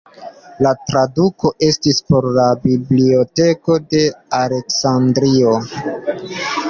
La 0.65 0.69
traduko 0.91 1.51
estis 1.67 1.99
por 2.13 2.27
la 2.37 2.47
Biblioteko 2.63 3.77
de 3.95 4.01
Aleksandrio. 4.39 5.55